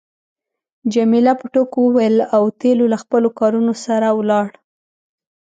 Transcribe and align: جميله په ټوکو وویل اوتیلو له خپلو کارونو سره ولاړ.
جميله 0.93 1.33
په 1.39 1.45
ټوکو 1.53 1.79
وویل 1.85 2.15
اوتیلو 2.39 2.85
له 2.93 2.97
خپلو 3.03 3.29
کارونو 3.39 3.73
سره 3.85 4.07
ولاړ. 4.19 4.47